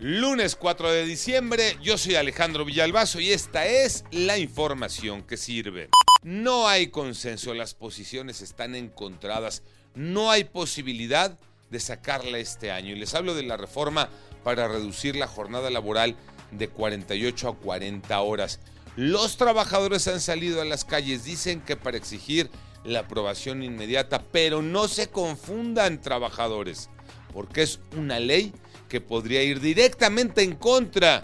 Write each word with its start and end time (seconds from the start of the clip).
Lunes 0.00 0.56
4 0.56 0.92
de 0.92 1.04
diciembre, 1.04 1.76
yo 1.82 1.98
soy 1.98 2.14
Alejandro 2.14 2.64
Villalbazo 2.64 3.20
y 3.20 3.32
esta 3.32 3.66
es 3.66 4.02
la 4.10 4.38
información 4.38 5.22
que 5.22 5.36
sirve. 5.36 5.90
No 6.22 6.66
hay 6.66 6.86
consenso, 6.86 7.52
las 7.52 7.74
posiciones 7.74 8.40
están 8.40 8.74
encontradas, 8.74 9.62
no 9.94 10.30
hay 10.30 10.44
posibilidad 10.44 11.38
de 11.68 11.80
sacarla 11.80 12.38
este 12.38 12.70
año. 12.70 12.94
Y 12.94 12.98
les 12.98 13.14
hablo 13.14 13.34
de 13.34 13.42
la 13.42 13.58
reforma 13.58 14.08
para 14.42 14.68
reducir 14.68 15.16
la 15.16 15.26
jornada 15.26 15.68
laboral 15.68 16.16
de 16.50 16.68
48 16.68 17.48
a 17.50 17.56
40 17.56 18.20
horas. 18.22 18.60
Los 18.96 19.36
trabajadores 19.36 20.08
han 20.08 20.22
salido 20.22 20.62
a 20.62 20.64
las 20.64 20.86
calles, 20.86 21.24
dicen 21.24 21.60
que 21.60 21.76
para 21.76 21.98
exigir 21.98 22.48
la 22.84 23.00
aprobación 23.00 23.62
inmediata, 23.62 24.22
pero 24.32 24.62
no 24.62 24.88
se 24.88 25.10
confundan 25.10 26.00
trabajadores, 26.00 26.88
porque 27.34 27.60
es 27.60 27.80
una 27.94 28.18
ley 28.18 28.54
que 28.90 29.00
podría 29.00 29.42
ir 29.42 29.60
directamente 29.60 30.42
en 30.42 30.56
contra 30.56 31.22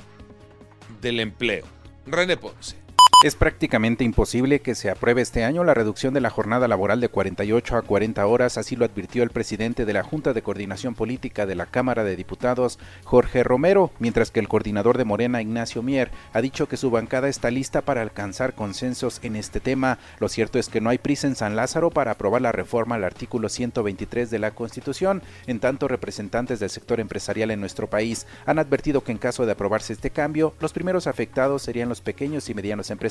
del 1.03 1.21
empleo. 1.21 1.67
René 2.07 2.39
Ponce. 2.39 2.86
Es 3.25 3.35
prácticamente 3.35 4.05
imposible 4.05 4.61
que 4.61 4.75
se 4.75 4.91
apruebe 4.91 5.23
este 5.23 5.43
año 5.43 5.65
la 5.65 5.73
reducción 5.73 6.13
de 6.13 6.21
la 6.21 6.29
jornada 6.29 6.69
laboral 6.69 7.01
de 7.01 7.09
48 7.09 7.77
a 7.79 7.83
40 7.83 8.27
horas, 8.27 8.59
así 8.59 8.77
lo 8.77 8.85
advirtió 8.85 9.23
el 9.23 9.31
presidente 9.31 9.87
de 9.87 9.95
la 9.95 10.03
Junta 10.03 10.35
de 10.35 10.43
Coordinación 10.43 10.95
Política 10.95 11.47
de 11.47 11.55
la 11.55 11.65
Cámara 11.65 12.05
de 12.05 12.15
Diputados, 12.15 12.79
Jorge 13.05 13.43
Romero, 13.43 13.91
mientras 14.01 14.31
que 14.31 14.39
el 14.39 14.49
coordinador 14.49 14.99
de 14.99 15.07
Morena, 15.07 15.41
Ignacio 15.41 15.83
Mier, 15.83 16.11
ha 16.35 16.43
dicho 16.43 16.69
que 16.69 16.77
su 16.77 16.91
bancada 16.91 17.31
está 17.31 17.51
lista 17.51 17.81
para 17.81 18.03
alcanzar 18.03 18.53
consensos 18.53 19.19
en 19.23 19.37
este 19.37 19.61
tema. 19.61 19.99
Lo 20.19 20.29
cierto 20.29 20.59
es 20.59 20.69
que 20.69 20.83
no 20.83 20.91
hay 20.91 20.99
prisa 20.99 21.27
en 21.27 21.37
San 21.37 21.57
Lázaro 21.57 21.89
para 21.89 22.13
aprobar 22.13 22.43
la 22.43 22.53
reforma 22.53 22.97
al 22.97 23.05
artículo 23.05 23.49
123 23.49 24.31
de 24.31 24.39
la 24.39 24.51
Constitución, 24.51 25.23
en 25.47 25.59
tanto 25.59 25.89
representantes 25.89 26.61
del 26.61 26.69
sector 26.69 27.01
empresarial 27.01 27.51
en 27.51 27.61
nuestro 27.61 27.89
país 27.89 28.27
han 28.45 28.59
advertido 28.59 29.03
que 29.03 29.13
en 29.13 29.19
caso 29.19 29.47
de 29.47 29.53
aprobarse 29.53 29.95
este 29.95 30.11
cambio, 30.11 30.53
los 30.61 30.75
primeros 30.75 31.07
afectados 31.07 31.63
serían 31.63 31.89
los 31.89 32.03
pequeños 32.03 32.51
y 32.51 32.55
medianos 32.55 32.91
empresarios 32.91 33.06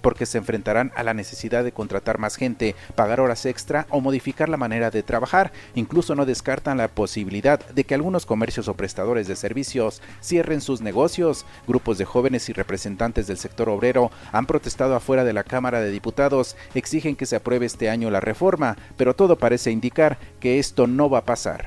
porque 0.00 0.26
se 0.26 0.38
enfrentarán 0.38 0.92
a 0.96 1.02
la 1.02 1.14
necesidad 1.14 1.64
de 1.64 1.72
contratar 1.72 2.18
más 2.18 2.36
gente, 2.36 2.74
pagar 2.94 3.20
horas 3.20 3.46
extra 3.46 3.86
o 3.90 4.00
modificar 4.00 4.48
la 4.48 4.56
manera 4.56 4.90
de 4.90 5.02
trabajar. 5.02 5.52
Incluso 5.74 6.14
no 6.14 6.26
descartan 6.26 6.78
la 6.78 6.88
posibilidad 6.88 7.60
de 7.68 7.84
que 7.84 7.94
algunos 7.94 8.26
comercios 8.26 8.68
o 8.68 8.74
prestadores 8.74 9.28
de 9.28 9.36
servicios 9.36 10.02
cierren 10.22 10.60
sus 10.60 10.80
negocios. 10.80 11.44
Grupos 11.66 11.98
de 11.98 12.04
jóvenes 12.04 12.48
y 12.48 12.52
representantes 12.52 13.26
del 13.26 13.38
sector 13.38 13.68
obrero 13.68 14.10
han 14.32 14.46
protestado 14.46 14.94
afuera 14.94 15.24
de 15.24 15.32
la 15.32 15.44
Cámara 15.44 15.80
de 15.80 15.90
Diputados, 15.90 16.56
exigen 16.74 17.16
que 17.16 17.26
se 17.26 17.36
apruebe 17.36 17.66
este 17.66 17.90
año 17.90 18.10
la 18.10 18.20
reforma, 18.20 18.76
pero 18.96 19.14
todo 19.14 19.36
parece 19.36 19.70
indicar 19.70 20.18
que 20.40 20.58
esto 20.58 20.86
no 20.86 21.08
va 21.08 21.18
a 21.18 21.24
pasar. 21.24 21.66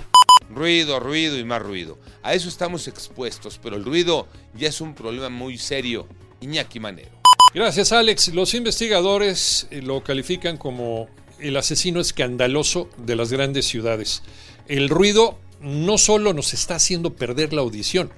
Ruido, 0.49 0.99
ruido 0.99 1.39
y 1.39 1.43
más 1.43 1.61
ruido. 1.61 1.97
A 2.21 2.33
eso 2.33 2.47
estamos 2.47 2.87
expuestos, 2.87 3.59
pero 3.61 3.75
el 3.75 3.85
ruido 3.85 4.27
ya 4.53 4.67
es 4.69 4.81
un 4.81 4.93
problema 4.93 5.29
muy 5.29 5.57
serio. 5.57 6.07
Iñaki 6.41 6.79
Manero. 6.79 7.22
Gracias, 7.53 7.91
Alex. 7.91 8.33
Los 8.33 8.55
investigadores 8.55 9.67
eh, 9.69 9.83
lo 9.83 10.03
califican 10.03 10.57
como 10.57 11.07
el 11.39 11.55
asesino 11.55 11.99
escandaloso 11.99 12.89
de 12.97 13.15
las 13.15 13.31
grandes 13.31 13.67
ciudades. 13.67 14.23
El 14.67 14.89
ruido 14.89 15.37
no 15.61 15.99
solo 15.99 16.33
nos 16.33 16.55
está 16.55 16.75
haciendo 16.75 17.13
perder 17.13 17.53
la 17.53 17.61
audición, 17.61 18.11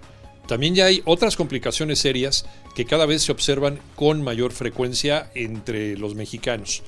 también 0.47 0.73
ya 0.73 0.85
hay 0.85 1.01
otras 1.05 1.35
complicaciones 1.35 1.99
serias 1.99 2.45
que 2.75 2.85
cada 2.85 3.05
vez 3.05 3.23
se 3.23 3.31
observan 3.33 3.79
con 3.95 4.21
mayor 4.21 4.53
frecuencia 4.53 5.29
entre 5.35 5.97
los 5.97 6.15
mexicanos. 6.15 6.83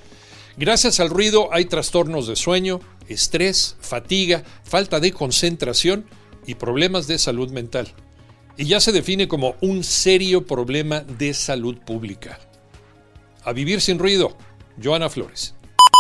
Gracias 0.56 1.00
al 1.02 1.10
ruido 1.10 1.50
hay 1.52 1.66
trastornos 1.66 2.28
de 2.28 2.36
sueño, 2.36 2.80
estrés, 3.10 3.76
fatiga, 3.82 4.44
falta 4.64 5.00
de 5.00 5.12
concentración 5.12 6.06
y 6.46 6.56
problemas 6.56 7.08
de 7.08 7.18
salud 7.18 7.52
mental 7.52 7.94
y 8.58 8.66
ya 8.66 8.80
se 8.80 8.92
define 8.92 9.28
como 9.28 9.56
un 9.62 9.84
serio 9.84 10.46
problema 10.46 11.02
de 11.02 11.34
salud 11.34 11.78
pública. 11.78 12.40
A 13.44 13.54
vivir 13.54 13.82
sin 13.82 14.00
ruido, 14.00 14.36
Joana 14.84 15.10
Flores. 15.10 15.54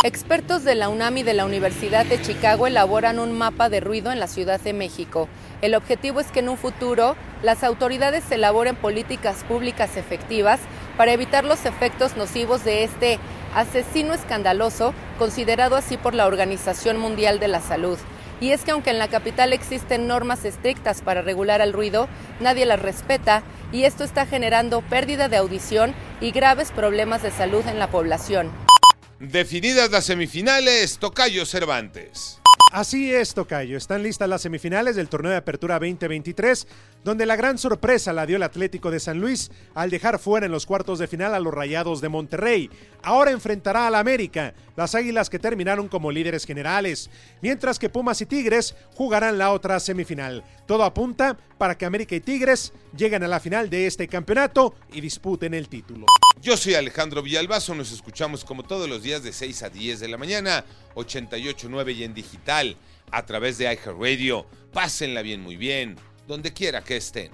Expertos 0.03 0.63
de 0.63 0.75
la 0.75 0.89
UNAM 0.89 1.17
y 1.17 1.23
de 1.23 1.33
la 1.33 1.45
Universidad 1.45 2.05
de 2.05 2.21
Chicago 2.21 2.67
elaboran 2.67 3.19
un 3.19 3.31
mapa 3.31 3.69
de 3.69 3.79
ruido 3.79 4.11
en 4.11 4.19
la 4.19 4.27
Ciudad 4.27 4.59
de 4.59 4.73
México. 4.73 5.27
El 5.61 5.75
objetivo 5.75 6.19
es 6.19 6.27
que 6.27 6.39
en 6.39 6.49
un 6.49 6.57
futuro 6.57 7.15
las 7.41 7.63
autoridades 7.63 8.29
elaboren 8.31 8.75
políticas 8.75 9.43
públicas 9.43 9.97
efectivas 9.97 10.59
para 10.97 11.13
evitar 11.13 11.45
los 11.45 11.65
efectos 11.65 12.15
nocivos 12.15 12.63
de 12.63 12.83
este 12.83 13.19
asesino 13.55 14.13
escandaloso, 14.13 14.93
considerado 15.17 15.75
así 15.75 15.97
por 15.97 16.13
la 16.13 16.27
Organización 16.27 16.97
Mundial 16.97 17.39
de 17.39 17.47
la 17.47 17.61
Salud. 17.61 17.97
Y 18.39 18.51
es 18.51 18.63
que 18.63 18.71
aunque 18.71 18.91
en 18.91 18.99
la 18.99 19.07
capital 19.07 19.53
existen 19.53 20.07
normas 20.07 20.45
estrictas 20.45 21.01
para 21.01 21.21
regular 21.21 21.61
el 21.61 21.73
ruido, 21.73 22.07
nadie 22.39 22.65
las 22.65 22.81
respeta 22.81 23.43
y 23.71 23.83
esto 23.83 24.03
está 24.03 24.25
generando 24.25 24.81
pérdida 24.81 25.27
de 25.27 25.37
audición 25.37 25.93
y 26.21 26.31
graves 26.31 26.71
problemas 26.71 27.23
de 27.23 27.31
salud 27.31 27.65
en 27.67 27.79
la 27.79 27.89
población. 27.89 28.51
Definidas 29.19 29.89
las 29.89 30.05
semifinales, 30.05 30.99
Tocayo 30.99 31.45
Cervantes. 31.45 32.39
Así 32.71 33.13
es, 33.13 33.33
Tocayo. 33.33 33.77
Están 33.77 34.03
listas 34.03 34.27
las 34.27 34.41
semifinales 34.41 34.95
del 34.97 35.07
torneo 35.07 35.31
de 35.31 35.37
apertura 35.37 35.79
2023, 35.79 36.67
donde 37.03 37.25
la 37.25 37.37
gran 37.37 37.57
sorpresa 37.57 38.11
la 38.11 38.25
dio 38.25 38.35
el 38.35 38.43
Atlético 38.43 38.91
de 38.91 38.99
San 38.99 39.19
Luis 39.19 39.49
al 39.73 39.89
dejar 39.89 40.19
fuera 40.19 40.45
en 40.45 40.51
los 40.51 40.65
cuartos 40.65 40.99
de 40.99 41.07
final 41.07 41.33
a 41.33 41.39
los 41.39 41.53
Rayados 41.53 42.01
de 42.01 42.09
Monterrey. 42.09 42.69
Ahora 43.01 43.31
enfrentará 43.31 43.87
al 43.87 43.95
América, 43.95 44.53
las 44.77 44.95
Águilas 44.95 45.29
que 45.29 45.39
terminaron 45.39 45.89
como 45.89 46.11
líderes 46.11 46.45
generales, 46.45 47.09
mientras 47.41 47.77
que 47.79 47.89
Pumas 47.89 48.21
y 48.21 48.25
Tigres 48.25 48.75
jugarán 48.93 49.37
la 49.37 49.51
otra 49.51 49.79
semifinal. 49.81 50.45
Todo 50.65 50.83
apunta 50.83 51.35
para 51.57 51.77
que 51.77 51.85
América 51.85 52.15
y 52.15 52.21
Tigres 52.21 52.71
lleguen 52.95 53.23
a 53.23 53.27
la 53.27 53.41
final 53.41 53.69
de 53.69 53.87
este 53.87 54.07
campeonato 54.07 54.75
y 54.93 55.01
disputen 55.01 55.53
el 55.55 55.67
título. 55.67 56.05
Yo 56.41 56.55
soy 56.55 56.75
Alejandro 56.75 57.23
Villalbazo, 57.23 57.73
nos 57.73 57.91
escuchamos 57.91 58.45
como 58.45 58.63
todos 58.63 58.87
los 58.87 59.01
días 59.01 59.23
de 59.23 59.33
6 59.33 59.63
a 59.63 59.69
10 59.69 59.99
de 59.99 60.07
la 60.07 60.17
mañana, 60.17 60.63
88.9 60.95 61.95
y 61.95 62.03
en 62.03 62.13
digital 62.13 62.77
a 63.11 63.25
través 63.25 63.57
de 63.57 63.65
iHeartRadio. 63.65 64.45
Pásenla 64.71 65.23
bien, 65.23 65.41
muy 65.41 65.57
bien, 65.57 65.95
donde 66.27 66.53
quiera 66.53 66.83
que 66.83 66.97
estén. 66.97 67.31